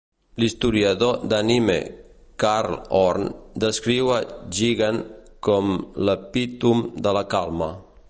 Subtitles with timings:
[0.43, 1.75] L'historiador d'anime
[2.45, 3.29] Carl Horn
[3.67, 4.25] descriu a
[4.61, 5.01] Jigen
[5.49, 5.73] com
[6.09, 7.75] "l'epítom de la calma".